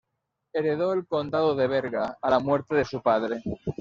Heredó 0.53 0.93
el 0.93 1.05
condado 1.05 1.53
de 1.53 1.67
Berga 1.67 2.17
a 2.19 2.29
la 2.31 2.39
muerte 2.39 2.73
de 2.73 2.85
su 2.85 3.03
padre. 3.03 3.39